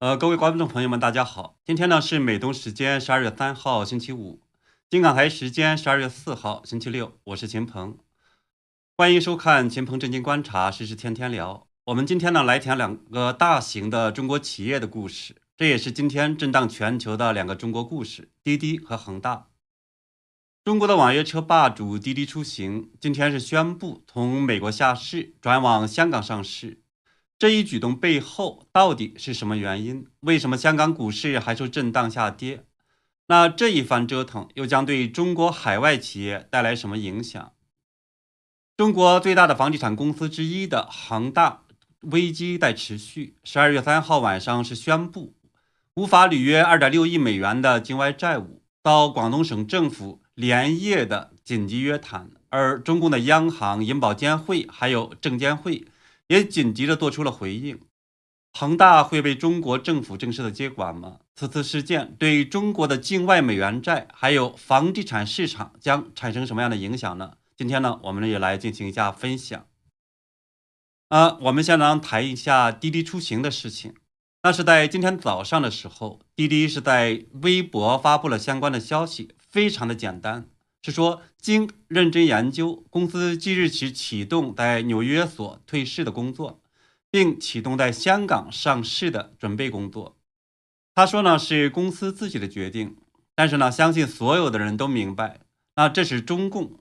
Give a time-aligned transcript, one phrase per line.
[0.00, 1.58] 呃，各位观众朋友们，大家好。
[1.64, 4.40] 今天呢是美东时间十二月三号星期五，
[4.88, 7.18] 金港台时间十二月四号星期六。
[7.24, 7.98] 我是秦鹏，
[8.96, 11.66] 欢迎收看秦鹏震惊观察，时事天天聊。
[11.86, 19.48] 我们今天呢来讲两个大型的中国企业的故事，这也是今天震荡全球的两个中国故事：滴滴和恒大。
[20.64, 26.82] 中国的网约车霸主滴滴出行今天是宣布从美国下市，转往香港上市。
[27.38, 30.08] 这一举动背后到底是什么原因？
[30.20, 32.64] 为什么香港股市还受震荡下跌？
[33.28, 37.52] 那这一番折腾又将对中国海外企业带来什么影响？
[38.76, 41.62] 中国最大的房地产公司之一的恒大
[42.00, 43.36] 危机在持续。
[43.44, 45.36] 十二月三号晚上是宣布
[45.94, 55.84] 无法履约二点六亿美元的境外债务，到广东省政府连夜的紧急约谈，而中共的央行、银保监会还有证监会。
[56.28, 57.80] 也紧急的做出了回应，
[58.52, 61.18] 恒大会被中国政府正式的接管吗？
[61.34, 67.34] 此次事件对中国的境外美元债还有房地产市场将产生什么样的影响呢？
[67.56, 69.66] 今天呢，我们也来进行一下分享。
[71.08, 73.94] 啊，我们先来谈一下滴滴出行的事情。
[74.42, 80.48] 那是在今天早上的时候，滴滴是在微博发布了相关的消息，非常的简单。
[80.88, 86.62] 是说，经认真研究，公司即日起启动在纽约所退市的工作，
[87.10, 90.16] 并启动在香港上市的准备工作。
[90.94, 92.96] 他说呢，是公司自己的决定，
[93.34, 95.40] 但是呢，相信所有的人都明白，
[95.76, 96.78] 那这是中共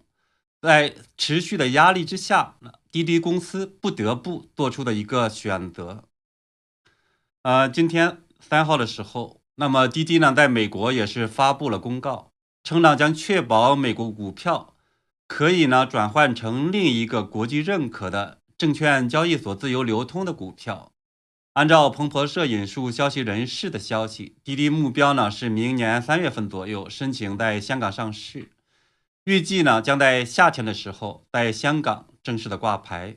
[0.62, 2.56] 在持续的压力之下，
[2.90, 6.06] 滴滴公司不得不做出的一个选择。
[7.42, 12.27] 呃，今天三号的时候，那么滴滴呢，在美国也是发布了公告。
[12.68, 14.76] 称呢将确保美国股票
[15.26, 20.92] 可以呢转换成另一个国际认可的证券交易所自由流通的股票。
[21.54, 28.52] 按照彭博社引述消息人士的消息，滴滴目标呢是明年三月份左右申请在香港上市，
[29.24, 33.16] 预计呢将在夏天的时候在香港正式的挂牌。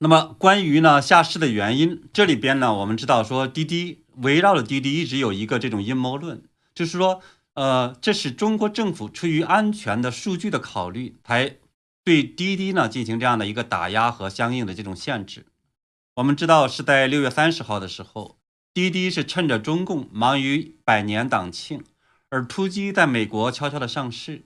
[0.00, 4.04] 那么关于呢下市的原因，这里边呢我们知道说滴滴。
[4.22, 6.42] 围绕着滴滴一直有一个这种阴谋论，
[6.74, 7.22] 就是说，
[7.54, 11.56] 呃，这是中国政府出于安全的数据的考虑，才
[12.04, 15.46] 对滴滴呢进行这样的一个打压和相应的这种限制。
[16.16, 18.38] 我们知道是在六月三十号的时候，
[18.74, 21.82] 滴滴是趁着中共忙于百年党庆
[22.28, 24.44] 而突击在美国悄悄的上市，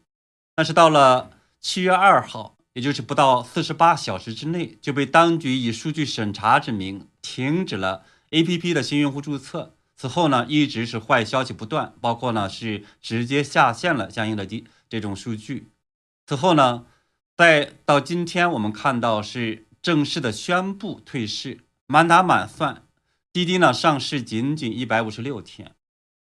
[0.55, 1.31] 但是到了
[1.61, 8.05] 七月二号，也就是不到四十八小时之内，就被当局以数据审查之名停止了。
[8.35, 15.69] A.P.P 的新用户注册，此后呢一直是坏消息不断，包括呢是直接下线了相应的这这种数据。
[16.27, 16.85] 此后呢，
[17.37, 22.83] 再到今天我们看到是正式的宣布退市，满打满算，
[23.33, 25.77] 滴滴呢上市仅仅一百五十六天，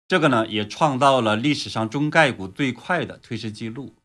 [0.07, 3.95] 这个呢也创造了历史上中概股最快的退市记录。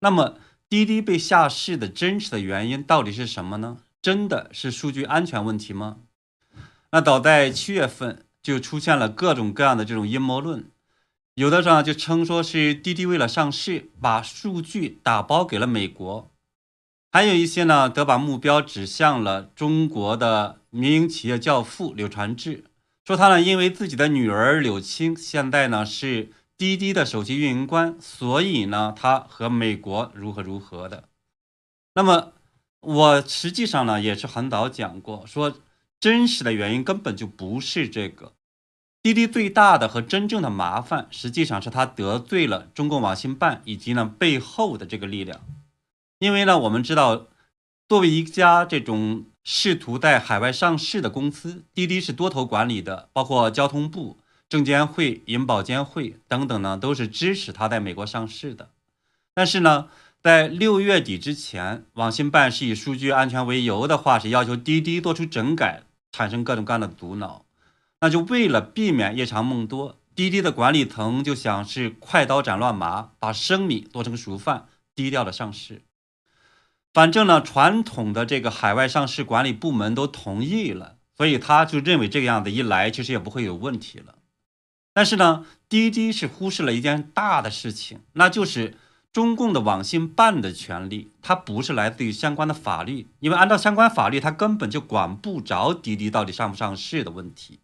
[0.00, 0.36] 那么
[0.68, 3.78] 滴滴被下市的真实的原因到底是什么呢？
[4.02, 5.96] 真的是数据安全问题吗？
[6.90, 10.70] 那早在七月份就出现了各种各样的这种阴谋论，
[11.34, 16.30] 有的上就称说是滴滴为了上市，把数据打包给了美国，
[17.12, 22.64] 还有一些呢则把目标指向了中国的民营企业教父柳传志，
[23.04, 31.04] 说他呢因为自己的女儿柳青现在呢是滴滴的首席运营官，所以呢他和美国如何如何的。
[31.92, 32.32] 那么
[32.80, 35.58] 我实际上呢也是很早讲过说。
[36.00, 38.32] 真实的原因根本就不是这个，
[39.02, 45.40] 滴滴最大的和真正的麻烦，实际上是他得罪了中共网信办以及呢背后的这个力量。
[46.20, 47.26] 因为呢，我们知道，
[47.88, 54.18] 作为一家这种试图在海外上市的公司，滴滴是多头管理的，包括交通部、
[54.48, 58.70] 证监会、银保监会等等呢，都是支持他在美国上市的。
[59.34, 59.88] 但是呢，
[60.22, 65.82] 在六月底之前，网信办是以数据安全为由的话，是要求滴滴做出整改。
[66.12, 67.44] 产生各种各样的阻挠，
[68.00, 75.82] 那就为了避免夜长梦多，滴滴的管理层就想是快刀斩乱麻，把生米做成熟饭，低调的上市。
[76.92, 84.14] 反正呢，传统的这个海外上市管理部门都同意了，所以他就认为这个样子一来，其实也不会有问题了。
[84.92, 88.76] 但是呢，滴滴是忽视了一件大的事情，那就是。
[89.12, 97.58] 中共的网信办的权利，它不是来自于相关的法律，因为按照相关法律，它根本就管不着滴滴到底上不上市的问题。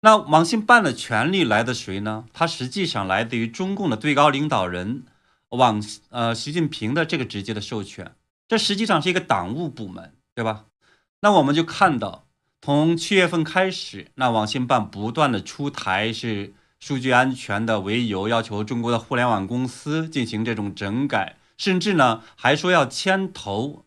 [0.00, 2.24] 那网信办的权利来自谁呢？
[2.32, 5.02] 它实际上来自于中共的最高领导人
[5.50, 8.14] 网呃习近平的这个直接的授权，
[8.48, 10.64] 这实际上是一个党务部门，对吧？
[11.20, 12.24] 那我们就看到，
[12.62, 23.84] 从七月份开始，那网信办不断的出台是数据安全的为由，要求中国的互联网公司进行这种整改，甚至呢还说要牵头，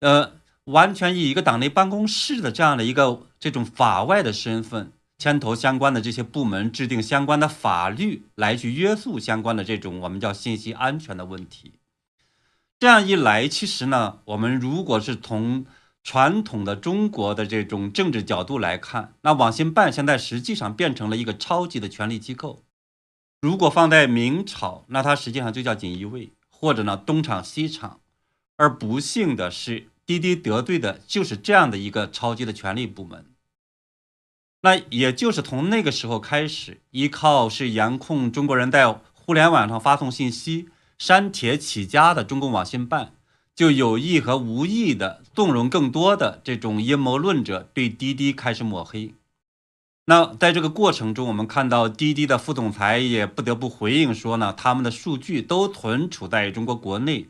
[0.00, 0.32] 呃，
[0.64, 11.74] 完全以一个党内办公室的这样的一个这种法外的身份，牵头相关的这些部门制定相关的法律来去约束相关的这种我们叫信息安全的问题。
[12.78, 15.64] 这样一来，其实呢，我们如果是从
[16.06, 22.62] 传统的中国的这种政治角度来看，那网信办现在实际上变成了一个超级的权力机构。
[23.40, 27.98] 如果放在明朝，那它实际上就叫锦衣卫，或者呢东厂西厂。
[28.56, 33.26] 而不幸的是，滴滴得罪的就是这样的一个超级的权力部门。
[34.62, 43.14] 那也就是从那个时候开始，依靠是严控中国人在互联网上发送信息、删帖起家的中共网信办。
[43.56, 49.14] 就有意和无意的纵容更多的这种阴谋论者对滴滴开始抹黑。
[50.04, 57.26] 那在这个过程中，我们看到滴滴的副总裁也不得不回应说呢，他们的数据都存储在中国国内，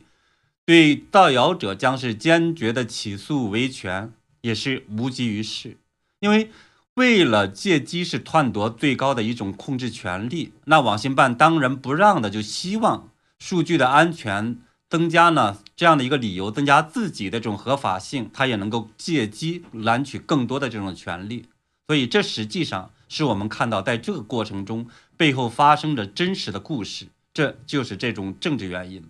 [0.65, 5.77] 对造谣者将是坚决的起诉维权，也是无济于事。
[6.19, 6.51] 因为
[6.95, 13.09] 为了借机是篡夺最高的一种控制权力，那网信办当仁不让的就希望
[13.39, 14.59] 数据的安全。
[14.89, 21.45] 增加呢这样的一个理由，增加自己的这种合法性，他也能够借机揽取更多的这种权利。
[21.87, 29.03] 所以这实际上是我们看到在这个过程中背后发生的真实的故事，这就是这种政治原因。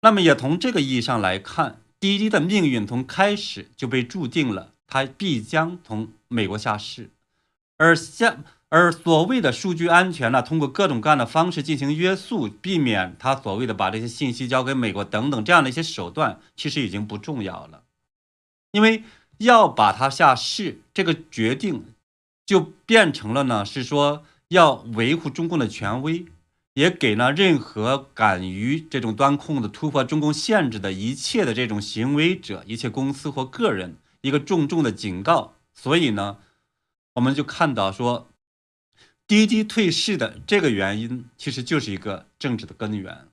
[0.00, 7.10] 那么也从这个意义上来看，滴滴的命运从开始就被注定了，它必将从美国下市，
[7.76, 8.38] 而下。
[8.74, 17.82] 而所谓的数据安全呢，通过各种各样的方式进行约束，避免他所谓的把这些信息交给美国等等这样的一些手段，其实已经不重要了。
[18.70, 19.04] 因为
[19.36, 21.84] 要把它下市，这个决定
[22.46, 26.24] 就变成了呢，是说要维护中共的权威，
[26.72, 35.52] 也给了任何敢于这种端控的突破中共限制的一切的这种行为者、一切公司或个人一个重重的警告。
[35.74, 36.38] 所以呢，
[37.16, 38.30] 我们就看到说。
[39.26, 43.26] 滴滴退市的这个原因，其实就是一个政治的根源。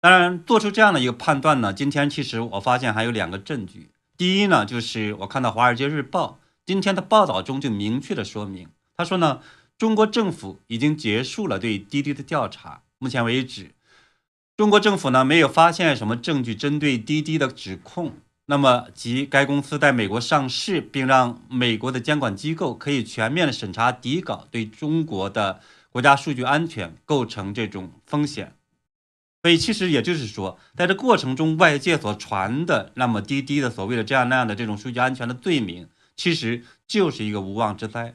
[0.00, 3.90] 当然，做出这样的一个判断呢，今天其实我发现还有两个证据。
[4.16, 9.40] 第一呢，就是我看到《华尔街日报》今天的报道中就明确的说明，他说呢，
[9.76, 12.82] 中国政府已经结束了对滴滴的调查。
[12.98, 13.72] 目前为止，
[14.56, 18.14] 中国政府呢没有发现什么证据针对滴滴的指控。
[18.48, 25.60] 那么，即该公司在美国上市，并让美国的监管机构可以全面的审查底稿，对中国的
[25.90, 28.54] 国家数据安全构成这种风险。
[29.42, 38.14] 所以，其实也就是说，在这过程中，外界所传的那么滴滴的所谓的这样那样的这种数据安全的罪名，其实就是一个无妄之灾。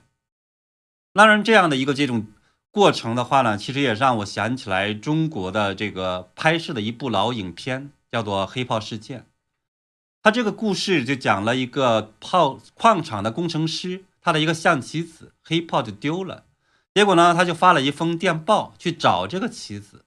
[1.14, 2.28] 当然，这样的一个这种
[2.72, 9.20] 过程的话呢，其实也让我想起来中国的这个拍摄的一部老影片，叫做《黑炮事件》。
[10.24, 16.44] 他这个故事就讲了一个炮矿场的工程师，他的一个象棋子黑炮就丢了，
[16.94, 20.06] 结果呢，他就发了一封电报去找这个棋子，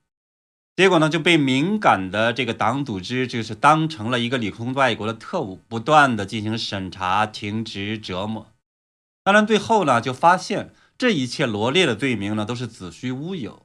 [0.77, 8.47] 结果呢就被敏感的这个党组织就是当成了一个里空外国的特务，不断的进行审查、停职、折磨。
[9.25, 13.64] 当然最后呢，就发现这一切罗列的罪名呢都是子虚乌有。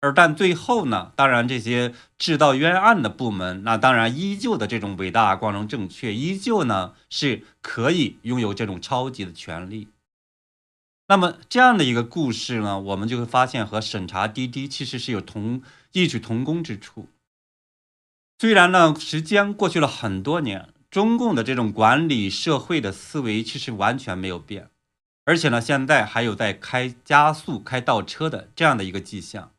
[0.00, 9.88] 而但最后呢，当然这些制造冤案的部门，那当然依旧的这种伟大、光荣、正确，依旧呢是可以拥有这种超级的权利。
[11.08, 15.62] 那么这样的一个故事呢，我们就会发现和审查滴滴其实是有同
[15.92, 17.08] 异曲同工之处。
[18.38, 24.70] 虽然呢时间过去了很多年，中共的这种管理社会的思维其实完全没有变，
[25.24, 29.50] 而且呢现在还有在开加速、开倒车的这样的一个迹象。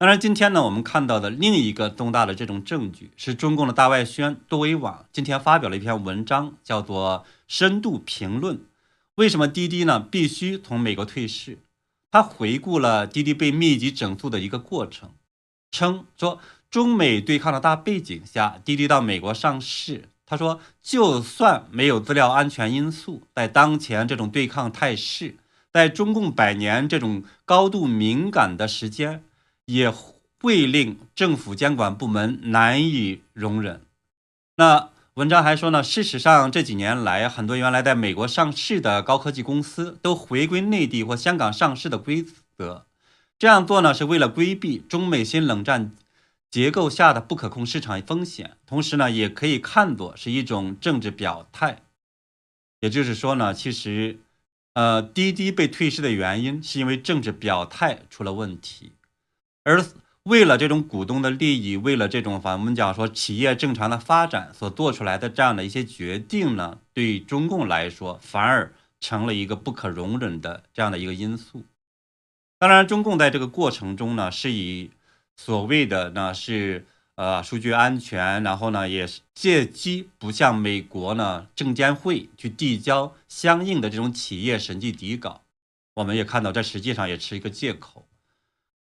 [0.00, 8.60] 当然，今天呢，我们看到的另一个重大的这种证据是中共的大外宣多维网今天发表了一篇文章，叫做《深度评论：
[9.16, 11.56] 为什么滴滴呢必须从美国退市》。
[12.10, 15.10] 他回顾了滴滴被密集整肃的一个过程，
[15.70, 16.40] 称说
[16.70, 20.08] 中美对抗的大背景下，滴滴到美国上市。
[20.24, 25.36] 他说，就算没有资料安全因素，在当前这种对抗态势，
[25.70, 29.22] 在中共百年这种高度敏感的时间。
[29.72, 29.92] 也
[30.40, 33.82] 会令政府监管部门难以容忍。
[34.56, 42.24] 那文章还说呢，事实上这几年来，很多原来在美国上市的高科技公司都回归内地或香港上市的规
[42.56, 42.86] 则。
[43.38, 45.92] 这样做呢，是为了规避中美新冷战
[46.50, 51.82] 结构下的不可控市场风险，同时呢，也可以看作是一种政治表态。
[52.80, 54.18] 也就是说呢，其实，
[54.74, 58.92] 呃，滴滴被退市的原因是因为政治表态出了问题，
[59.64, 59.84] 而
[60.22, 71.64] 为了这种股东的利益，为了这种反我们讲说企业正常的发展所做出来的这样的一些决定呢，对中共来说反而成了一个不可容忍的这样的一个因素。
[72.58, 74.90] 当然，中共在这个过程中呢，是以
[75.36, 76.86] 所谓的呢是。
[77.16, 85.42] 呃，数据安全，然后呢，也是借机不向美国呢证监会去递交相应的这种企业审计底稿。
[85.96, 88.06] 我们也看到，这实际上也是一个借口。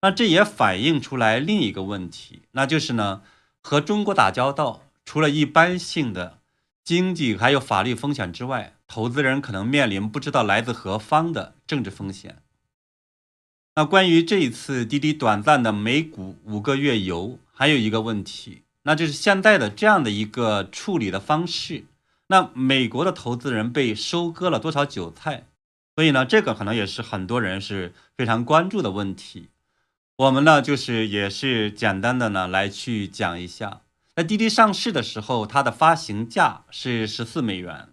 [0.05, 3.23] 那这也反映出来另一个问题，那就是呢，
[3.63, 6.37] 和中国打交道，除了一般性的
[6.83, 12.37] 经济还有法律风险之外，投资人可能面临不知道来自何方的政治风险。
[13.73, 21.85] 那关于这一次滴滴短暂的美股五个月游，还有一个问题，那就是现在的这样的一个处理的方式，
[22.27, 25.47] 那美国的投资人被收割了多少韭菜？
[25.95, 29.47] 所以呢，这个可能也是很多人是非常关注的问题。
[30.17, 33.81] 我们呢，就是也是简单的呢来去讲一下，
[34.15, 37.89] 在滴滴上市的时候，它的发行价是十四美元，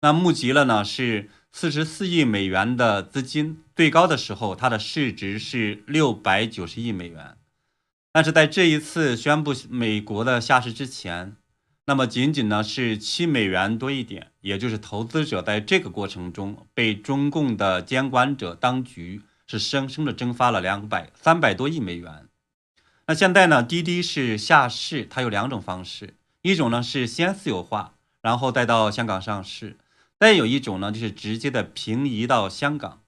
[0.00, 1.30] 那募集了呢是。
[1.52, 7.38] 四十四亿美元的资金，最高的时候，它的市值是六百九十亿美元。
[8.12, 11.34] 但是在这一次宣布美国的下市之前，
[11.86, 22.26] 那么仅仅呢是七美元多一点，也就是投资者在这个过程中被中共的监管者当局是生生的蒸发了两百三百多亿美元。
[23.06, 29.76] 那现在呢，滴滴是下市，它有两种方式，一种呢是先私有化，然后再到香港上市。
[30.18, 33.02] 再有一种呢，就是直接的平移到香港。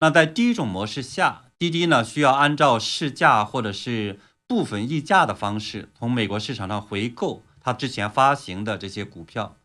[0.00, 9.56] 那在第一种模式下，滴滴呢需要按照市价或者是部分溢价的方式，从美国市场上回购它之前发行的这些股票。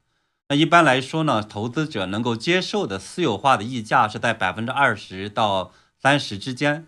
[0.47, 5.71] 那一般来说呢，投资者能够接受的私有化的溢价是在百分之二十到
[6.05, 6.85] 三十之间。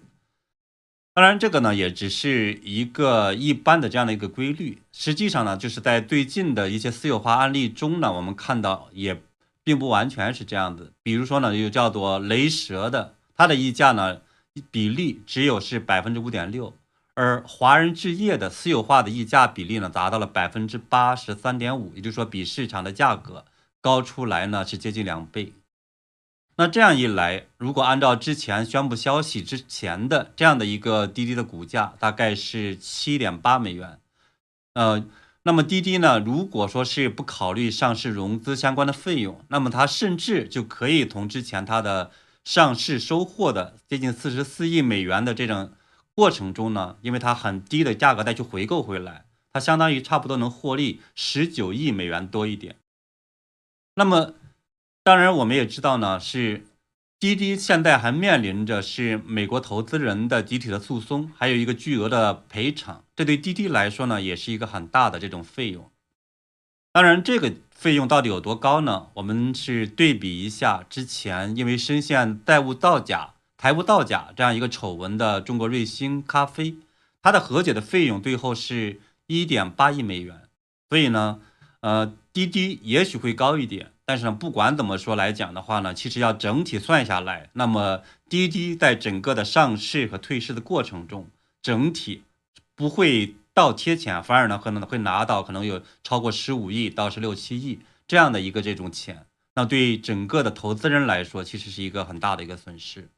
[1.16, 4.84] 当然，这个呢也只是一个一般的这样的一个规律。
[4.92, 9.22] 实际上呢，就是在最近的一些私有化案例中呢，我们看到也。
[9.64, 14.22] 并不完全是这样子，比如说呢，又叫做雷蛇的，它的溢价呢
[14.72, 16.74] 比例只有是百分之五点六，
[17.16, 23.44] 而华人置业的私有化的溢价比例呢达到了百分之八十三点五，也就是说比市场的价格
[23.82, 25.52] 高出来呢是接近两倍。
[26.58, 34.00] 那这样一来，如果按照之前宣布消息之前的这样的一个滴滴的股价，大概是七点八美元，
[34.74, 35.06] 呃。
[35.44, 36.20] 那么滴滴呢？
[36.20, 42.12] 如果说是不考虑上市融资相关的费用，那么它甚至就可以从之前它的
[42.44, 45.72] 上市收获的接近四十四亿美元的这种
[46.14, 49.24] 过程中呢，因为它很低的价格再去回购回来，
[49.54, 52.76] 它相当于差不多能获利十九亿美元多一点。
[53.96, 54.34] 那么，
[55.08, 56.66] 当然我们也知道呢，是。
[57.18, 65.90] 滴滴现在还面临着是美国投资人的集体的诉讼，还有一个巨额的赔偿，这对滴滴来说呢，也是一个很大的这种费用。
[66.92, 69.08] 当然，这个费用到底有多高呢？
[69.14, 76.76] 我们是对比一下之前因为深陷债务造假、财务造假这样一个丑闻的中国瑞星咖啡，
[77.22, 80.42] 它的和解的费用最后是一点八亿美元。
[80.90, 81.40] 所以呢，
[81.80, 83.94] 呃，滴滴也许会高一点。
[84.10, 91.28] 但是呢，不管怎么说来讲的话呢，其实要整体算下来，那么滴滴在整个的上市和退市的过程中，
[91.62, 92.24] 整体
[92.74, 99.26] 不会倒贴钱，反而呢可能会拿到可能有超过十五亿到十六七亿这样的一个这种钱。
[99.56, 103.10] 那对整个的投资人来说，其实是一个很大的一个损失。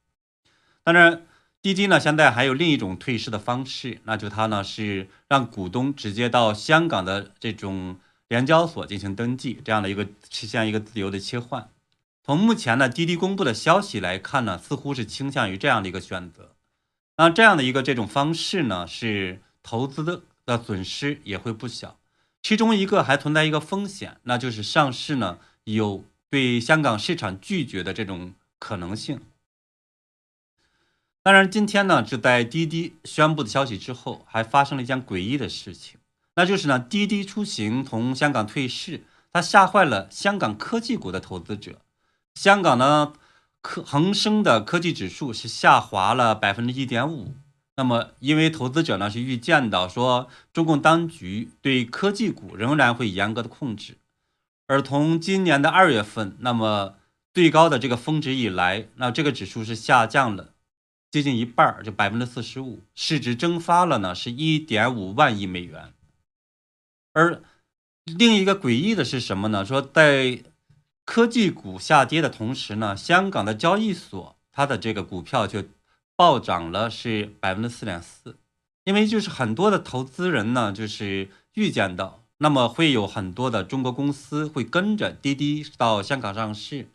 [0.83, 1.21] 当然，
[1.61, 7.99] 滴滴呢现在还有另一种退市的方式，那就它呢是让股东直接到香港的这种。
[8.29, 11.69] 联交所进行登记，这样的一个实现一个自由的切换。
[12.23, 16.55] 从目前呢滴滴公布的消息来看呢，似乎是倾向于这样的一个选择。
[17.17, 21.97] 那这样的一个这种方式呢，是投资的的损失也会不小。
[22.41, 29.19] 其中一个还存在一个风险，那就是上市呢有对香港市场拒绝的这种可能性。
[31.21, 35.98] 当然，今天呢是在滴滴宣布的消息之后，还发生了一件诡异的事情。
[36.39, 39.03] 那就是呢，滴滴出行从香港退市，
[39.33, 41.81] 它吓坏了香港科技股的投资者。
[42.33, 43.11] 香港呢，
[43.61, 47.33] 科恒生的科技指数是下滑了百分之一点五。
[47.75, 53.97] 那么，因为投资者呢是预见到说，中共当局对科技股仍然会严格的控制。
[54.67, 56.95] 而从今年的二月份，那么
[57.33, 60.51] 最高的这个峰值以来，那这个指数是下降了
[61.11, 65.91] 接近一半，就百分之四十五，市值蒸发了呢，是一点五万亿美元。
[67.13, 67.41] 而
[68.05, 69.65] 另一个诡异的是什么呢？
[69.65, 70.43] 说在
[71.05, 75.63] 科技股下跌的同时呢，香港的交易所它的这个股票就
[76.15, 78.37] 暴涨了，是百分之四点四。
[78.85, 86.87] 因为就是很多的投资人呢，就是预见到，那么会有很多的中国公司会跟着滴滴到香港上市，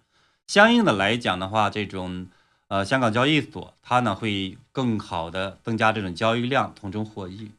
[0.47, 2.27] 相应的来讲的话，这种
[2.69, 7.51] 呃香港交易所它呢会更好的增加这种交易量，从中获益。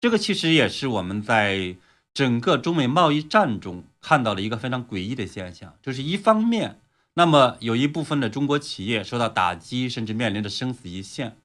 [0.00, 1.76] 这个其实也是我们在
[2.16, 6.80] 整个中美贸易战中看到了一个非常诡异的现象，就是一方面，
[7.12, 11.36] 那么有一部分的中国企业受到打击，甚至面临着生死一线。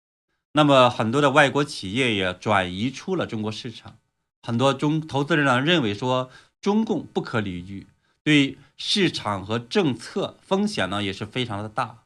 [0.53, 3.97] 那么很多的外国企业也转移出了中国市场，
[4.43, 6.29] 很多中投资人呢认为说
[6.61, 7.87] 中共不可理喻，
[8.23, 12.03] 对市场和政策风险呢也是非常的大。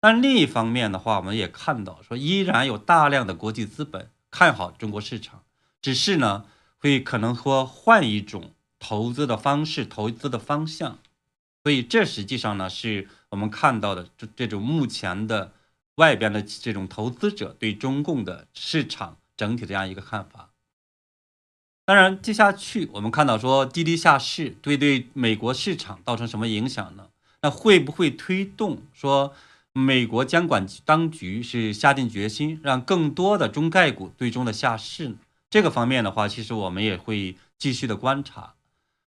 [0.00, 5.42] 但另一方面的话，我们也看到说依然有大量的国际资本看好中国市场，
[5.82, 6.46] 只是呢
[6.78, 10.98] 会可能说换一种投资的方式、投资的方向。
[11.62, 15.52] 所以这实际上呢是我们看到的这这种目前的。
[15.98, 20.50] 外边的这种投资者对中共的市场整体这样一个看法。
[21.84, 27.08] 当然，接下去我们看到说滴滴下市对对美国市场造成什么影响呢？
[27.42, 29.34] 那会不会推动说
[29.72, 35.16] 美国监管当局是下定决心让更多的中概股最终的下市呢？
[35.50, 38.54] 这个方面的话，其实我们也会继续的观察。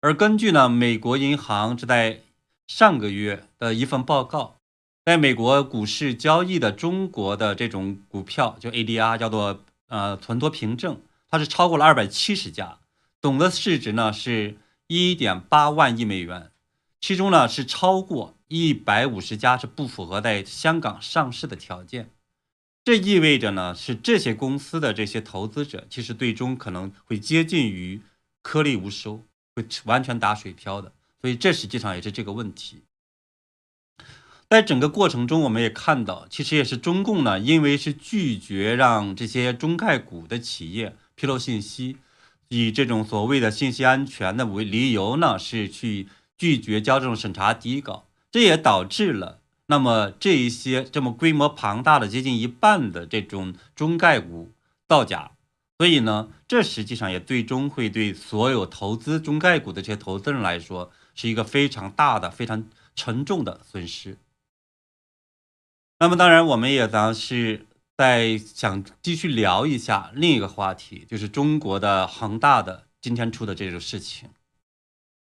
[0.01, 2.21] 而根据呢，美国银行是在
[2.67, 4.57] 上个月的一份报告。
[5.03, 12.79] 在美国股市交易的中国的这种股票，就 ADR，叫做呃存托凭证，它是超过了二百七十家，
[13.21, 16.53] 总的市值呢是一点八万亿美元，
[17.01, 22.11] 其中呢是超过一百五十家是不符合在香港上市的条件，
[22.91, 28.01] 这意味着呢是这些公司的这些投资者其实最终可能会接近于
[28.43, 29.23] 颗粒无收，
[29.55, 32.83] 会完全打水漂的，所以这实际上也是这个问题。
[34.49, 41.99] 在整个过程中，我们也看到，其实也是中共呢，因为是拒绝让这些中概股的企业披露信息，
[42.49, 49.40] 以这种所谓的信息安全的为理由呢，是去拒绝交这种审查底稿，这也导致了
[49.71, 54.51] 那么这一些这么规模庞大的接近一半的这种中概股
[54.89, 55.31] 造假，
[55.79, 62.65] 所以呢，这实际上也最终会对所有投资中概股的这些投资人来说，是一个非常大的、非常
[62.97, 64.19] 沉重的损失。
[66.01, 74.31] 那么当然，我们也当是在想继续聊一下另一个话题，就是中国的恒大的今天出的这种事情。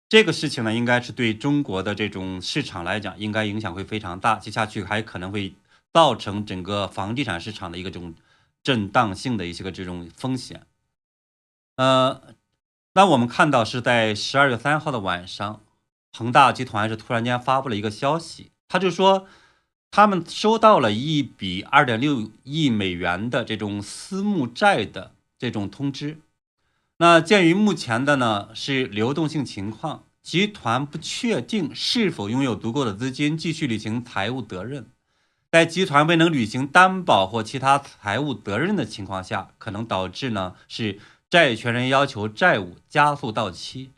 [0.09, 5.55] 这个事情呢，应该是对中国的这种市场来讲，应该影响会非常大，接下去还可能会
[5.93, 8.15] 造成整个房地产市场的一个这种
[8.63, 10.67] 震荡性的一些个这种风险。
[11.77, 12.23] 呃，
[12.95, 15.61] 那我们看到是在十二月三号的晚上，
[16.17, 19.27] 恒大集团是突然间发布了一个消息，他就说。
[19.91, 26.19] 他们收到了一笔二点六亿美元的这种私募债的这种通知。
[27.01, 34.87] 那鉴于目前的呢是流动性情况，集团不确定是否拥有足够的资金继续履行财务责任。
[35.53, 40.99] 在集团未能履行担保或其他财务责任的情况下，可能导致呢是
[41.31, 43.91] 债权人要求债务加速到期。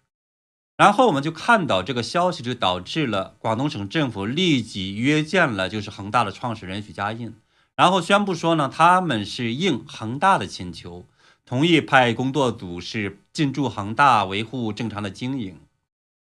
[0.76, 7.34] 然后我们就看到这个消息，就导致了广东省政府立即约见了就是恒大的创始人许家印，
[7.74, 11.06] 然后宣布说呢，他们是应恒大的请求，
[11.50, 15.58] 同意派工作组是进驻恒大，维护正常的经营。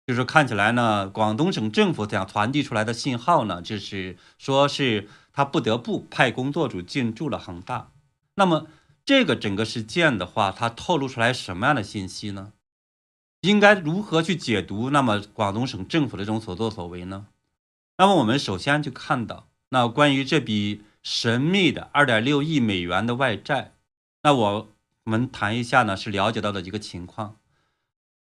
[0.07, 7.91] 就是看起来呢，广东省政府想传递出来的信号呢，就是说是他不得不派工作组进驻了恒大。
[8.35, 8.67] 那么
[9.03, 12.53] 这个整个事件的话，它透露出来什么样的信息呢？
[13.41, 17.27] 应该如何去解读那么广东省政府的这种所作所为呢？
[17.97, 23.73] 那么我们首先就看到，那关于这笔神秘的二点六亿美元的外债，
[24.23, 24.69] 那我
[25.05, 27.37] 我们谈一下呢是了解到的一个情况。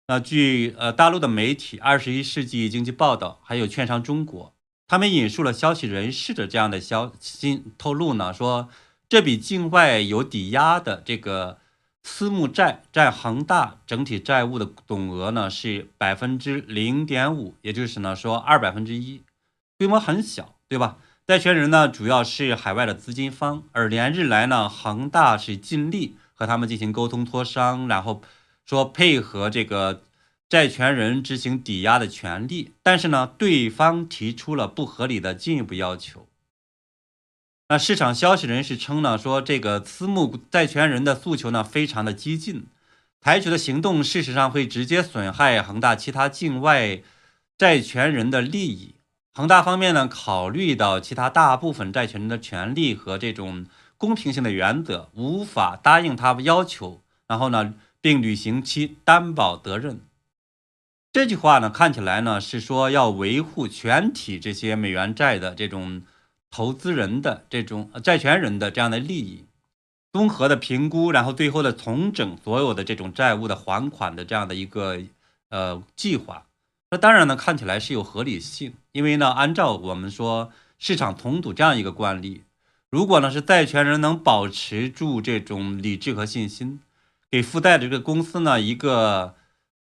[0.08, 4.46] 那据呃大陆的媒体《二十一世纪经济报道》还有《券商中国》，
[4.86, 8.68] 他们引述了消息人士的这样的消息透露呢，说
[9.08, 11.58] 这笔境外有抵押的这个。
[12.08, 19.24] 私募债占恒大整体债务的总额呢是百分之零点五，也就是呢说二百分之一，
[19.76, 20.98] 规模很小，对吧？
[21.26, 28.22] 债权人呢主要是海外的资金方，而连日来呢恒大是尽力和他们进行沟通磋商，然后
[28.64, 30.04] 说配合这个
[30.48, 36.28] 债权人执行抵押的权利，但是呢对方提出了不合理的进一步要求。
[37.68, 42.66] 那市场消息人士称呢，说这个私募债权人的诉求呢非常的激进，
[43.20, 47.02] 采取的行动事实上会直接损害恒大其他境外
[47.58, 48.94] 债权人的利益。
[49.34, 53.66] 恒大方面呢，考虑到其他大部分债权人的权利和这种
[53.98, 60.00] 公平性的原则，无法答应他要求，然后呢，并履行其担保责任。
[61.12, 66.02] 这句话呢，看起来呢是说要维护全体这些美元债的这种
[66.50, 69.46] 投资人的这种债权人的这样的利益，
[70.12, 75.00] 综合的评估，然后最后的重整所有的这种债务的还款的这样的一个
[75.48, 76.44] 呃计划。
[76.90, 82.42] 那当然呢，看起来是有合理性，因为呢，按照我们说市场重组这样一个惯例，
[82.90, 86.80] 如果呢是债权人能保持住这种理智和信心，
[87.30, 89.34] 给负债的这个公司呢一个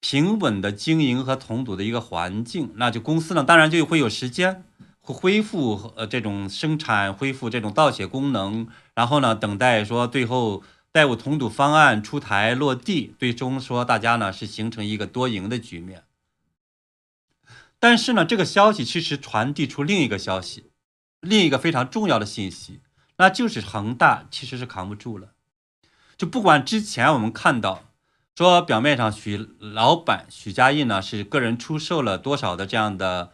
[0.00, 4.64] 平稳的经营和重组的一个环境，那就公司呢当然就会有时间
[5.00, 16.04] 会恢复呃这种生产，恢复这种造血功能，然后呢等待说最后债务重组方案出台落地，最终说大家呢是形成一个多赢的局面。
[17.78, 20.70] 但是呢，这个消息其实传递出另一个消息，
[21.20, 22.80] 另一个非常重要的信息，
[23.18, 25.32] 那就是恒大其实是扛不住了。
[26.16, 27.84] 就不管之前我们看到
[28.34, 33.32] 说表面上许老板许家印呢是个人出售了多少的这样的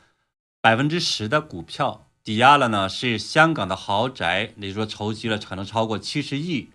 [0.61, 6.71] 百分之十的股票，抵押了呢是香港的豪宅，也就是说筹集了可能超过七十亿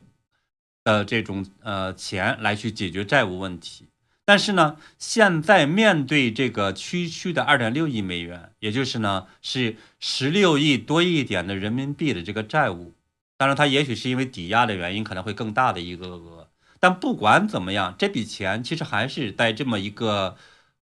[0.84, 3.88] 的这种呃钱来去解决债务问题。
[4.26, 12.94] 但是呢，现在面对这个区区的二点六亿美元，也就是呢是十六亿多一点的人民币的这个债务，
[13.38, 16.50] 当然它也许是因为抵押的原因，可能会更大的一个额。
[16.80, 20.38] 但不管怎么样，这笔钱其实还是在这么一个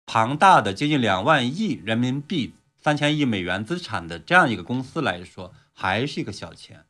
[0.06, 6.84] 庞大的接近两万亿人民币、三千亿美元资产的这样一个公司来说，还是一个小钱。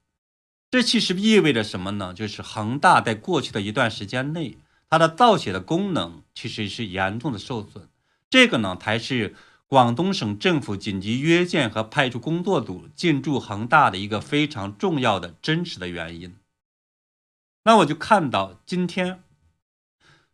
[0.70, 2.12] 这其实意味着什么呢？
[2.14, 4.58] 就是恒大在过去的一段时间内。
[4.90, 7.88] 它的造血的功能其实是严重的受损，
[8.30, 9.34] 这个呢才是
[9.68, 16.34] 广东省政府紧急约见和派出工作组进驻恒大的一个非常重要的真实的原因。
[17.64, 19.22] 那我就看到今天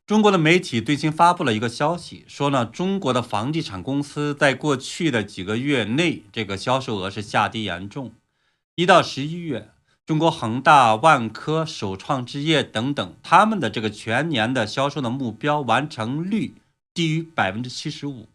[0.07, 8.12] 中国的媒体最新发布了一个消息，说呢中国的房地产公司在过去的几个月内，这个销售额是下跌严重，
[8.77, 9.70] 一到十一月。
[10.07, 16.57] 中国恒大、万科、首创置业等等，他们的这个全年的销售的目标完成率
[16.92, 18.29] 低于百分之七十五，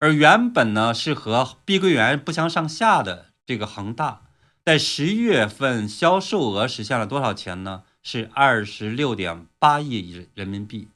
[0.00, 4.22] 而原本呢是和碧桂园不相上下的这个恒大，
[4.64, 7.82] 在十一月份销售额实现了多少钱呢？
[8.02, 10.88] 是二十六点八亿人民币，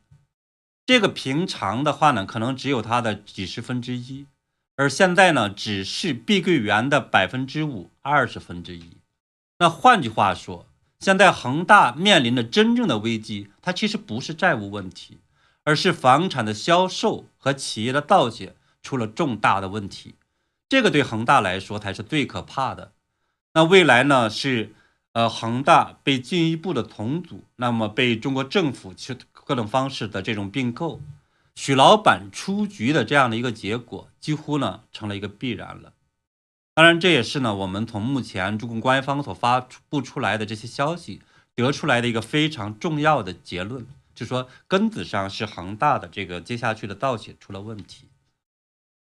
[0.86, 4.24] 这个平常的话呢，可能只有它的几十分之一，
[4.76, 8.96] 而现在呢，只是碧桂园的百分之五，二十分之一。
[9.58, 10.66] 那换句话说，
[10.98, 15.18] 现在恒大面临的真正的危机，它其实不是债务问题，
[15.64, 20.14] 而是房产的销售和企业的倒写出了重大的问题。
[20.68, 22.92] 这个对恒大来说才是最可怕的。
[23.54, 24.30] 那未来呢？
[24.30, 24.72] 是
[25.12, 31.00] 呃，恒大被进一步的重组，那么被中国政府去各种方式的这种并购，
[31.54, 35.92] 许老板出局的这样的一个结果，几乎呢成了一个必然了。
[36.74, 41.22] 当然，这也是呢，我们从目前中共官方所发布出来的这些消息
[41.54, 48.08] 得出来的一个非常重要的结论，就说根子上是恒大的这个接下去的造血出了问题。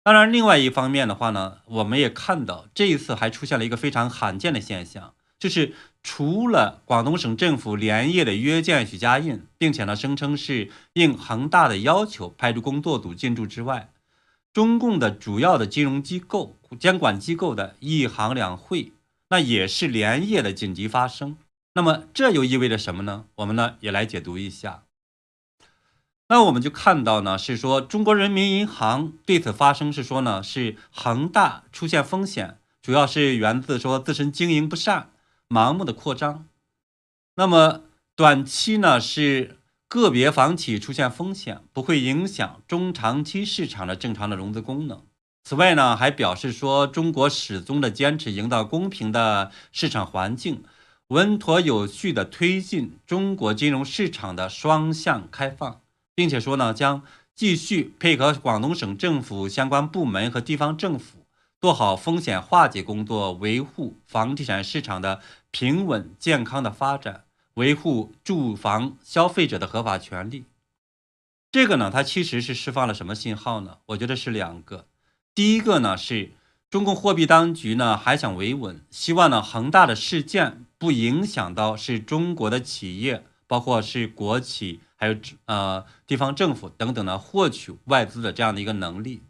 [0.06, 13.90] 当然，另外一方面的话呢，我们也看到这一次还出现了一个非常罕见的现象，就是除了广东省政府连夜的约见许家印，并且呢声称是应恒大的要求派出工作组进驻之外。
[14.54, 18.92] 中共的主要的金融机构、监管机构的一行两会，
[19.30, 21.36] 那也是连夜的紧急发生。
[21.74, 23.26] 那么这又意味着什么呢？
[23.38, 24.85] 我们呢也来解读一下。
[26.28, 35.12] 那我们就看到呢，是说中国人民银行对此发声是说呢，是恒大出现风险，主要是源自说自身经营不善、
[35.50, 36.48] 盲目的扩张。
[37.36, 37.82] 那么
[38.16, 39.60] 短期呢是。
[39.88, 45.04] 个别房企出现风险，不会影响中长期市场的正常的融资功能。
[45.44, 50.64] 此外呢，还表示说，中国始终的坚持营造公平的市场环境，
[51.10, 55.80] 稳妥有序的推进中国金融市场的双向开放，
[56.16, 57.04] 并且说呢，将
[57.36, 61.26] 继续配合广东省政府相关部门和地方政府，
[61.62, 67.26] 做好风险化解工作，维护房地产市场的平稳健康的发展。
[67.56, 70.44] 维护住房消费者的合法权利，
[71.54, 73.78] 这个呢，它其实是释放了什么信号呢？
[73.86, 74.88] 我觉得是两个。
[75.34, 76.32] 第一个呢，是
[76.70, 89.22] 中共货币当局呢还想维稳，希望呢恒大的事件不影响到是中国的企业，包括是国企，还有呃地方政府等等呢获取外资的这样的一个能力。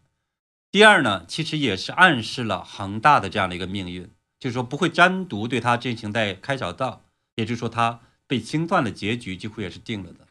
[0.72, 7.02] 第二呢，其实也是暗示了恒大的这样的一个命运，就是说不会单独对它进行在开小灶，
[7.36, 10.28] 也就是说它被清算的结局几乎也是定了的。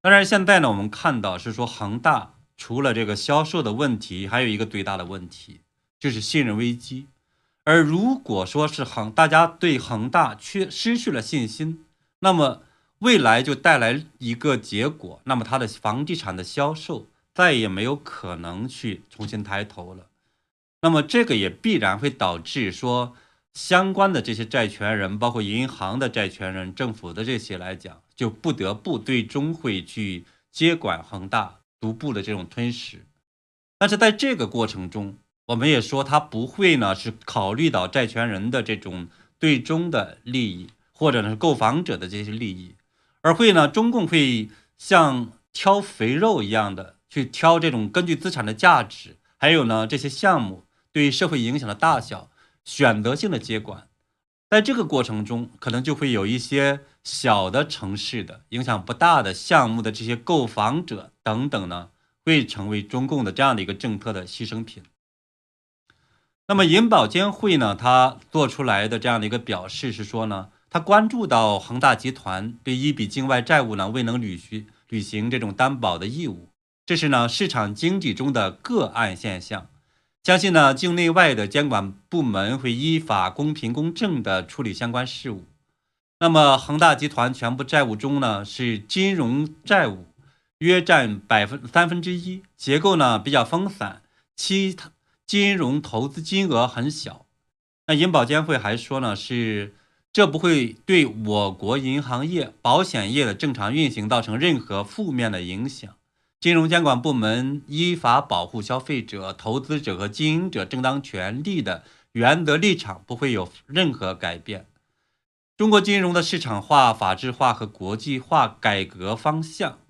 [0.00, 5.60] 当然，现在呢，我们看到是说恒大除了这个销售的问题，还有一个最大的问题
[5.98, 7.06] 就是信任危机。
[7.64, 11.84] 而如果说是恒大家对恒大缺失去了信心，
[12.20, 12.62] 那么
[13.06, 17.06] 未来就带来一个结果，那么它的房地产的销售。
[17.36, 20.06] 再也没有可能去重新抬头了，
[20.80, 23.14] 那么这个也必然会导致说
[23.52, 33.04] 相关的这些债权人，包括银行的债权人、政府的这些来讲，就不得不最终会去接管恒大，逐步的这种吞噬。
[33.76, 42.74] 但是在这个过程中，我们也说他不会呢是考虑到债权人的这种最终的利益，或者呢是购房者的这些利益，
[43.26, 46.94] 而会呢中共会像挑肥肉一样的。
[47.08, 52.30] 去挑这种根据资产的价值，还有呢这些项目对社会影响的大小，
[52.62, 53.88] 选择性的接管，
[54.50, 61.88] 在这个过程中，可能就会有一些小的城市的影响不大的项目的这些购房者等等呢，
[62.24, 64.82] 会成为中共的这样的一个政策的牺牲品。
[66.48, 76.48] 那么银保监会呢，他做出来的这样的一个表示是说呢，他关注到恒大集团对一笔境外债务呢未能履行履行这种担保的义务。
[76.84, 79.68] 这是呢市场经济中的个案现象，
[80.22, 85.44] 相信呢境内外的监管部门会依法公平公正的处理相关事务。
[86.18, 90.06] 那么恒大集团全部债务中呢是金融债务
[90.58, 94.02] 约占百分三分之一，结构呢比较分散，
[94.34, 94.76] 其
[95.26, 97.26] 金融投资金额很小。
[97.86, 99.74] 那银保监会还说呢是
[100.16, 105.94] 这不会对我国银行业、保险业的正常运行造成任何负面的影响。
[106.40, 114.64] 金融监管部门依法保护消费者、投资者和经营者正当权利的原则立场不会有任何改变。
[115.54, 119.80] 中国金融的市场化、法治化和国际化改革方向、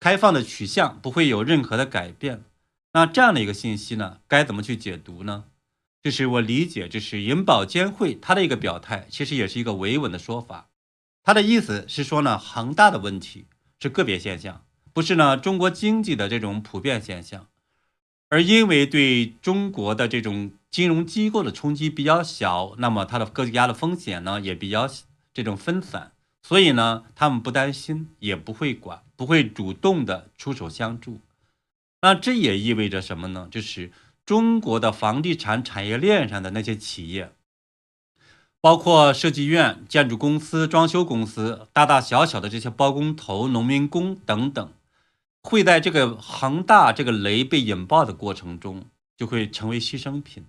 [0.00, 2.42] 开放的取向不会有任何的改变。
[2.94, 5.44] 那这样的一个信息呢，该怎么去解读呢？
[6.08, 10.70] 就是我理解，这是银保监会它的一个表态，其实也是一个维稳的说法。
[11.22, 13.44] 它的意思是说呢，恒大的问题
[13.78, 14.64] 是个别现象。
[14.94, 17.46] 不是呢，中国经济的这种普遍现象，
[18.30, 24.88] 而因为对中国的这种金融机构的冲击比较小，那么它的各家的风险呢也比较
[25.34, 31.20] 这种分散，所以呢，他们不担心，也不会管，不会主动的出手相助。
[32.00, 33.46] 那这也意味着什么呢？
[33.50, 33.92] 就是
[34.28, 37.32] 中国的房地产产业链上的那些企业，
[38.60, 44.70] 包括设计院、建筑公司、装修公司，大大小小的这些包工头、农民工等等。
[45.42, 48.84] 会在这个恒大这个雷被引爆的过程中，
[49.16, 50.44] 就会成为牺牲品，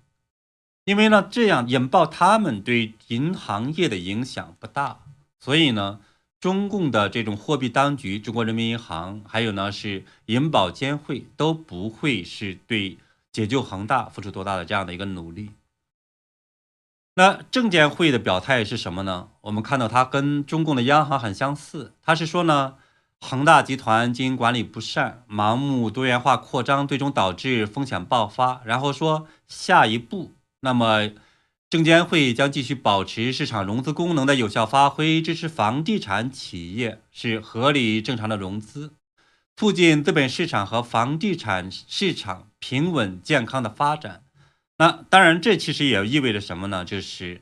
[0.84, 5.06] 因为呢，这样引爆他们对银行业的影响不大，
[5.40, 6.02] 所以呢，
[6.42, 12.98] 中共的这种货币当局、中国人民银行，还有呢是银保监会都不会是对
[13.32, 15.52] 解救恒大付出多大的这样的一个努力。
[17.16, 19.30] 那证监会的表态是什么呢？
[19.42, 22.76] 我们看到它跟中共的央行很相似，它是说呢。
[23.22, 28.62] 恒大集团经营管理不善，盲目多元化扩张，最终导致风险爆发。
[28.64, 31.10] 然后说下一步，那么
[31.70, 38.94] 证监会将继续保持市场融资功能的有效发挥，支持房地产企业是合理正常的融资，
[39.58, 44.24] 促进资本市场和房地产市场平稳健康的发展。
[44.78, 46.86] 那当然，这其实也意味着什么呢？
[46.86, 47.42] 就是。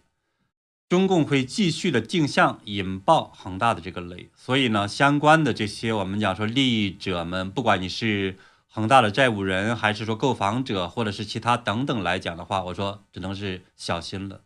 [0.90, 8.38] 中共会继续的定向引爆恒大的这个雷，所以呢，相关的这些我们讲说利益者们，不管你是
[8.70, 14.40] 恒大的债务人，还是说购房者，或者是其他等等来讲的话，我说只能是小心了。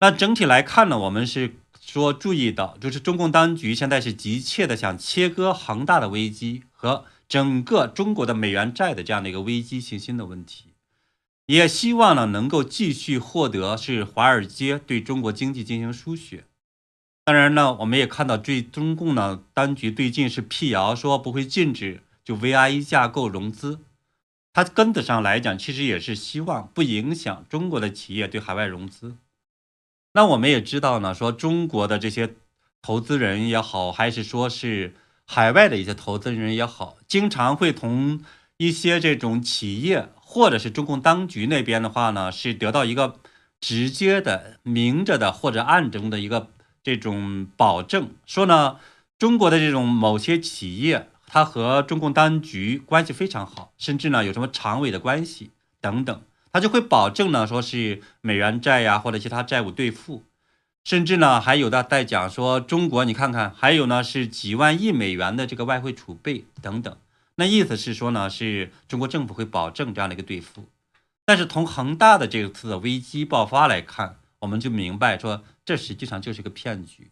[0.00, 10.74] 那整体来看呢，我们是说注意到，就是中共当局现在是急切的想切割恒大的危机和整个中国的美元债的这样的一个危机信心的问题。
[11.46, 16.44] 也希望呢能够继续获得是华尔街对中国经济进行输血。
[17.24, 23.78] 当然呢，我们也看到最中共呢当局最近是辟谣说不会禁止就 VIE 架构融资，
[24.52, 29.16] 它根子上来讲其实也是希望不影响中国的企业对海外融资。
[30.12, 32.34] 那我们也知道呢，说中国的这些
[32.82, 34.94] 投资人也好，还是说是
[35.34, 38.22] 海外的一些投资人也好，经常会同
[38.58, 40.08] 一些这种企业。
[40.34, 43.16] 或者是中共当局那边的话呢，是得到一个
[43.60, 46.48] 直接的、明着的或者暗中的一个
[46.82, 48.78] 这种保证，说呢，
[49.18, 55.50] 中国的这种某些企业，它和中共当局关系非常好，甚至呢有什么常委的关系
[55.82, 60.24] 等等，他就会保证呢说是美元债呀或者其他债务兑付，
[60.84, 66.96] 甚至呢还有的在讲说中国你看看还有呢是几万亿美元的这个外汇储备等等，
[67.36, 70.64] 那意思是说呢是中国政府会保证这样的一个兑付，
[71.24, 77.10] 但是从恒大的这次的危机爆发来看，我们就明白说这实际上就是个骗局。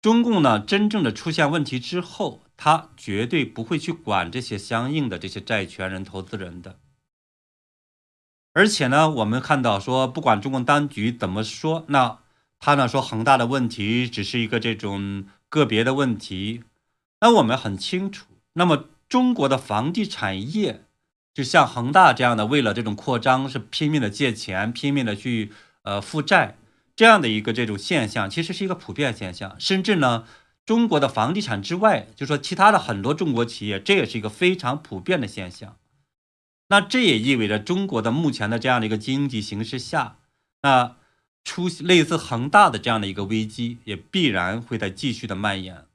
[0.00, 6.76] 中共呢，真正的出现问题之后，他绝对不会去管这些相应的这些债权人、投资人的。
[8.52, 12.18] 而且呢，我们看到说，不管中共当局怎么说，那
[12.64, 16.62] 他呢说恒大的问题只是一个这种个别的问题，
[17.20, 20.84] 那我们很清楚，那么中国的房地产业，
[21.34, 25.50] 就像恒大这样的，为了这种扩张是拼命的借钱，拼命的去
[25.82, 26.56] 呃负债。
[26.94, 30.24] 这样的一个这种现象，其实是一个普遍现象，甚至呢，
[30.64, 35.76] 中国的房地产之外，就说其他的很多中国企业，这也是一个非常普遍的现象。
[36.68, 40.18] 那这也意味着中国的目前的这样的一个经济形势下，
[40.62, 40.94] 那
[41.44, 45.86] 出类似恒大的这样的一个危机，也必然会在继续的蔓延。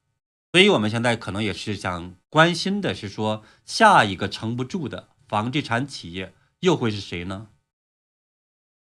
[0.51, 7.47] 所以，我们现在可能也是想关心的是说，下一个撑不住的房地产企业又会是谁呢？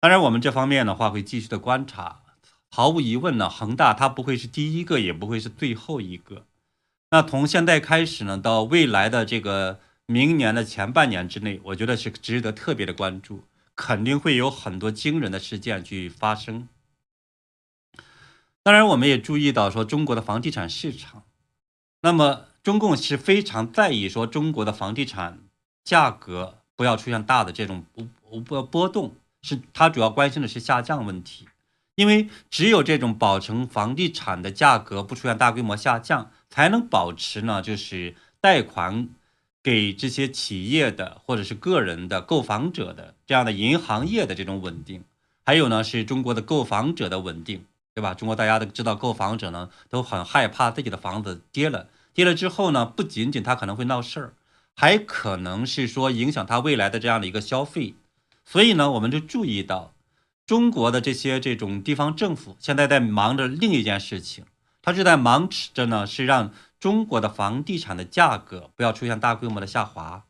[0.00, 2.22] 当然，我们这方面的话会继续的观察。
[2.70, 6.44] 毫无疑问呢，恒大它不会是第一个，也不会是最后一个。
[7.10, 13.44] 那从现在开始呢，到未来的这个明年的前半年之内，我觉得是值得特别的关注，
[13.76, 16.68] 肯定会有很多惊人的事件去发生。
[18.62, 21.24] 当然，我们也注意到说中国的房地产市场，
[22.00, 25.40] 那么中共是非常在意说中国的房地产
[25.84, 29.16] 价格不要出现大的这种波波波动。
[29.46, 31.46] 是他主要关心的是下降问题，
[31.96, 39.10] 因为只有这种保证房地产的价格不出现大规模下降，才能保持呢，就是贷款
[39.64, 45.02] 给这些企业的或者是个人的购房者的这样的银行业的这种稳定，
[45.42, 48.12] 还有呢是中国的购房者的稳定，对吧？
[48.12, 54.34] 中国大家都知道，购房者呢都很害怕自己的房子跌了，跌了之后呢，不仅仅他可能会闹事儿，
[54.76, 57.94] 还可能是说影响他未来的这样的一个消费。
[58.44, 59.94] 所以呢，我们就注意到，
[60.44, 64.44] 中国的这些这种地方政府现在在忙着另一件事情，
[64.84, 70.24] 他是在忙着呢，是让中国的房地产的价格不要出现大规模的下滑。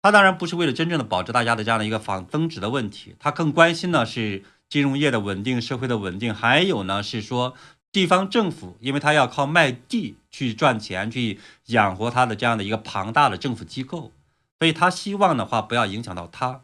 [0.00, 7.54] 他当然不是为了真正的保证大家的这样的一个房增值的问题，他更关心呢是金融业的稳定、社会的稳定，还有呢是说
[7.90, 14.12] 地方政府，因为他要靠卖地去赚钱，去养活他的这样的一个庞大的政府机构，
[14.60, 16.60] 所以他希望的话不要影响到他。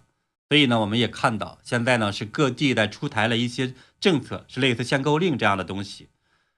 [0.48, 6.08] 所以呢，我们也看到，现在呢是各地在出台了一些政策，是类似限购令这样的东西，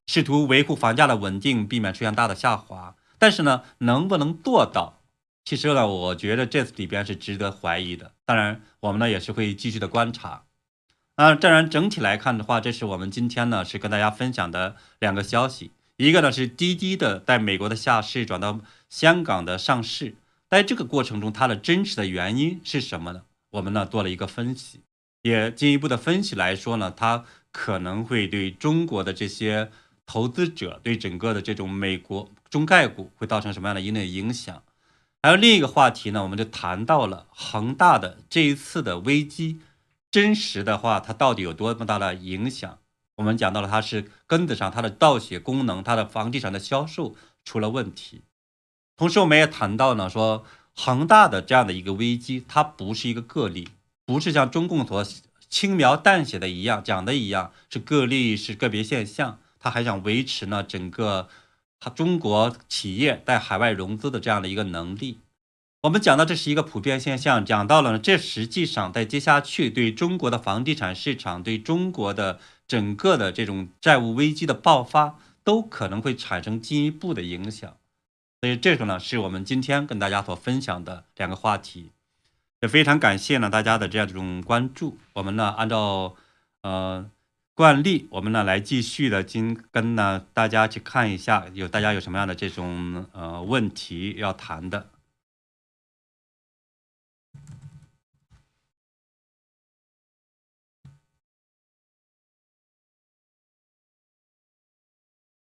[0.07, 2.95] 试图维护房价的稳定，避免出现大的下滑。
[3.19, 5.01] 但是呢，能不能做到？
[5.45, 8.13] 其实呢，我觉得这里边是值得怀疑的。
[8.25, 10.45] 当然，我们呢也是会继续的观察。
[11.17, 20.17] 啊，当然整体来看的话，这是我们今天呢是跟大家分享的两个消息，一个呢是滴滴的在美国的下市转到香港的上市，
[20.49, 23.23] 在这个过程中，它的真实的原因是什么呢？
[23.51, 24.81] 我们呢做了一个分析，
[25.23, 29.71] 也进一步的分析来说呢，它可能会对中国的这些
[30.07, 34.63] 投资者，对整个的这种美国中概股会造成什么样的一定的影响？
[35.23, 39.61] 还有另一个话题呢，我们就谈到了恒大的这一次的危机，
[40.11, 42.79] 真实的话它到底有多么大的影响？
[43.17, 47.15] 我们讲到了它是根子上它的造血功能，它的房地产的销售
[47.45, 48.23] 出了问题。
[48.97, 50.45] 同时我们也谈到呢说。
[50.77, 53.69] 恒大的这样的一个危机，它不是一个个例，
[54.05, 55.07] 不是像中共所
[55.49, 59.39] 轻描淡写的一样讲的一样是个例，是个别现象。
[59.65, 61.31] 他还想维持呢整个
[61.81, 65.21] 他中国企业在海外融资的这样的一个能力。
[65.85, 77.75] 我们讲到这是一个普遍现象，讲到了呢，这实际上在接下去对中国的房地产市场，对中国的整个的这种债务危机的爆发，都可能会产生进一步的影响。
[78.43, 81.91] 所以这个呢，是我们今天跟大家所分享的两个话题，
[82.61, 84.99] 也非常感谢呢大家的这样一种关注。
[85.15, 86.15] 我们呢按照
[86.61, 87.11] 呃
[87.57, 94.91] 惯例，我们呢来继续的今跟呢大家去看一下，有大家有什么样的这种呃问题要谈的。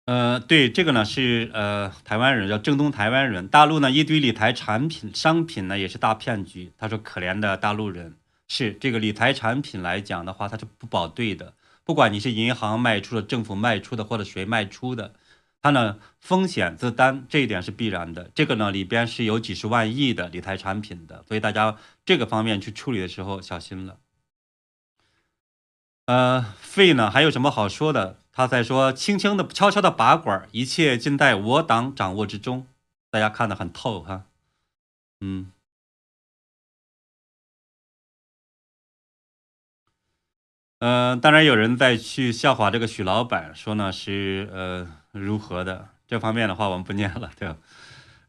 [0.06, 6.72] 呃，对这个呢是呃台湾人叫正宗台湾人，大陆呢一堆理财产品商品呢也是大骗局。
[6.78, 8.16] 他说可怜的大陆人
[8.48, 11.56] 是这个理财产品来讲的话，它是不保对的。
[11.88, 15.14] 不管你是银行卖出的、政府卖出的或者谁卖出的，
[15.62, 18.30] 它呢风险自担，这一点是必然的。
[18.36, 24.00] 这个呢里边是有几十万亿的理财产品的，所以大家这个方面去处理的时候小心了。
[26.08, 28.20] 呃，费呢还有什么好说的？
[28.34, 32.68] 他在说轻轻的、悄悄的拔管，一切尽在我党掌握之中。
[33.10, 34.26] 大家看得很透哈，
[35.22, 35.54] 嗯。
[40.80, 47.58] 嗯，当然有人在去笑话这个许老板，说呢是呃如何的这方面的话，我们不念了，对吧？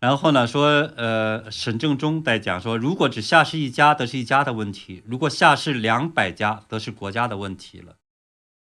[0.01, 7.97] 然后呢说呃沈正中在讲说，如果只下市一家，则是一家的问题；如果下市两百家，则是国家的问题了。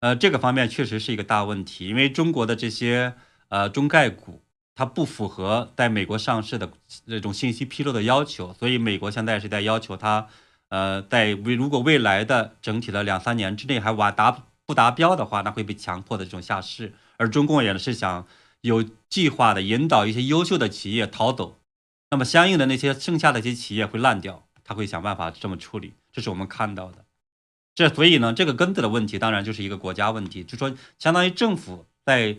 [0.01, 3.13] 呃，这个方面确实是一个大问题，因为中国的这些
[3.47, 4.43] 呃中概股，
[4.75, 6.69] 它不符合在美国上市的
[7.05, 10.27] 那种信息披露的要求，所以美国现在是在要求它。
[10.69, 16.93] 呃，在未如果未来的整体的两三年之内还完达不达标的话，那会被强迫的这种下市。
[17.17, 18.27] 而中共也是想
[18.61, 21.57] 有计划的引导一些优秀的企业逃走，
[22.11, 27.05] 那么相应的那些剩下的一些企业会烂掉，他会想办法这么处理，这是我们看到的。
[27.73, 32.37] 这所以呢，这个根子的问题当然就是一个国家问题，就说相当于政府在。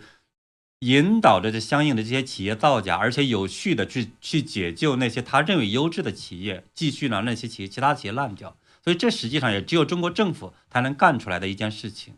[0.81, 8.57] 引导着这相应的这些企业造假，而且有序的去去解救那些他认为优质的企业，继续让那些企业其他企业烂掉。
[8.85, 12.15] 所以这实际上也只有中国政府才能干出来的一件事情。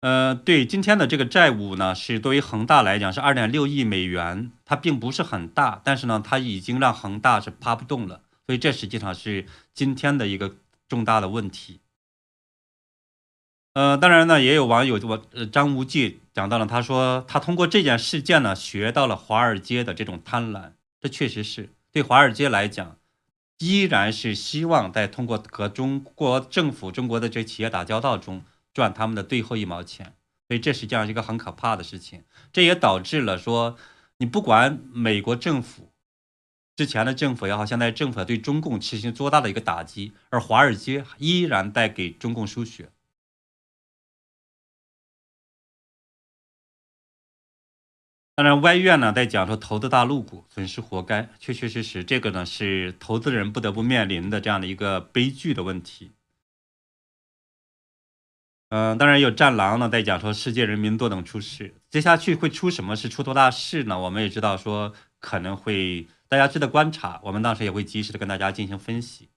[0.00, 8.20] 呃，对今天的这个债务呢，是对于恒大来讲是二点六亿美元，它并不是很大，但是呢，它已经让恒大是趴不动了。
[8.46, 10.56] 所以这实际上是今天的一个
[10.86, 11.80] 重大的问题。
[13.74, 22.96] 呃，当然呢，也有网友我呃张无忌讲到了，他说他通过这件事件呢，学到了华尔街的这种贪婪，这确实是对华尔街来讲，
[23.58, 30.14] 依然是希望在通过和中国政府、中国的这企业打交道中赚他们的最后一毛钱，
[30.46, 32.22] 所以这实际上是一个很可怕的事情。
[32.52, 33.76] 这也导致了说，
[34.18, 35.90] 你不管美国政府
[36.76, 42.90] 之前的政府也好，现在政府对中共实行多大的一个打击，而华尔街依然在给中共输血。
[48.36, 56.10] 当然，歪院呢在讲说投资大陆股损失活该，确确实实，这个呢是投资人不得不面临的这样的一个悲剧的问题。
[58.70, 64.00] 嗯，当然有战狼呢在讲说世界人民坐等出事，接下去会出什么事，出多大事呢？
[64.00, 69.28] 我们也知道说可能会大家值得观察，我们当时也会及时的跟大家进行分析。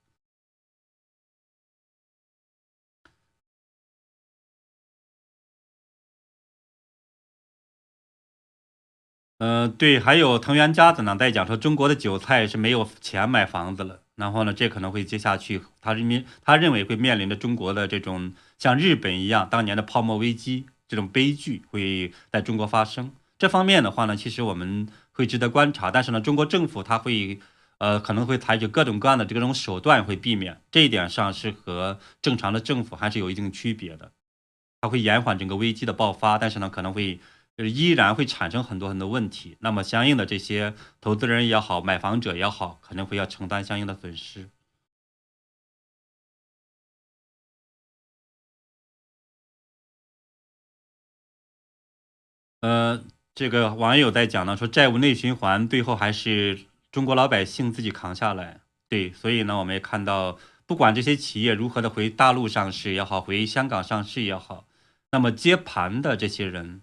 [9.38, 23.12] 嗯，对，还有藤原家子呢，在讲说中国的韭菜是没有钱买房子了，然后呢，这可能会接下去，他认为他认为会面临着中国的这种像日本一样当年的泡沫危机这种悲剧会在中国发生。
[23.38, 27.38] 这方面的话呢，其实我们会值得观察，但是呢，中国政府他会
[27.78, 34.10] 呃可能会采取各种各样的这种手段会避免，这一点上是和正常的政府还是有一定区别的，
[34.80, 37.20] 他会延缓整个危机的爆发，但是呢，可能会。
[37.58, 44.48] 就是依然会产生很多很多问题，那么相应的这些投资人也好，买房者也好，可能会要承担相应的损失。
[52.60, 53.04] 呃，
[53.34, 58.60] 这个网友在讲呢，说债务内循环最后还是中国老百姓自己扛下来。
[58.88, 64.68] 对，所以呢，我们也看到，不管这些企业如何的回大陆上市也好，回香港上市也好，
[65.10, 66.82] 那么接盘的这些人。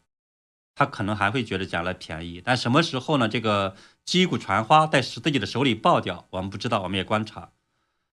[0.76, 3.30] 他可能还会觉得捡了便宜，但什么时候呢？
[3.30, 7.50] 这个击鼓传花在自己的手里爆掉，我们不知道，我们也观察。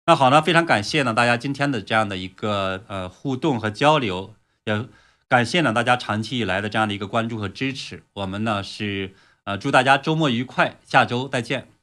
[0.07, 4.33] 那好呢，非常感谢呢大家今天的这样的一个呃互动和交流，
[4.65, 4.85] 也
[5.27, 8.03] 感谢呢大家长期以来的这样的一个关注和支持。
[8.13, 11.76] 我们呢是呃祝大家周末愉快，下周再见。